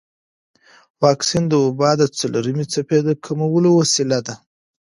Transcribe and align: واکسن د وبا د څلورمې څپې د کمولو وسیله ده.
واکسن 1.03 1.43
د 1.47 1.53
وبا 1.65 1.91
د 1.97 2.03
څلورمې 2.17 2.65
څپې 2.73 2.99
د 3.07 3.09
کمولو 3.25 3.69
وسیله 3.79 4.19
ده. 4.27 4.35